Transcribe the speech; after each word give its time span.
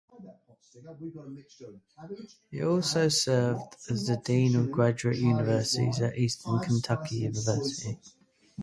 He 2.49 2.63
also 2.63 3.07
served 3.09 3.75
as 3.87 4.07
the 4.07 4.19
dean 4.25 4.55
of 4.55 4.71
graduate 4.71 5.17
studies 5.17 6.01
at 6.01 6.17
Eastern 6.17 6.57
Kentucky 6.61 7.17
University. 7.17 7.99